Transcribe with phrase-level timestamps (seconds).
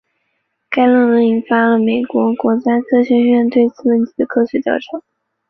[0.67, 5.03] 该论文引发了美国国家科学院对此问题的科学调查。